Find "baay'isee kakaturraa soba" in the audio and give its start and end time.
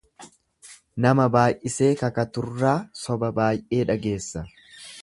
1.35-3.31